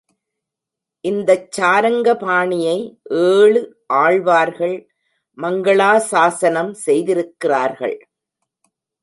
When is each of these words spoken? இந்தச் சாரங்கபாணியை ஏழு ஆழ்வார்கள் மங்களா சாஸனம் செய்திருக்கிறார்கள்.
இந்தச் 1.05 1.51
சாரங்கபாணியை 1.57 2.77
ஏழு 3.25 3.61
ஆழ்வார்கள் 3.93 4.75
மங்களா 5.37 5.91
சாஸனம் 6.11 6.73
செய்திருக்கிறார்கள். 6.85 7.97